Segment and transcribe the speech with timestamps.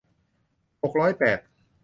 [0.81, 1.39] หกร้อยแปด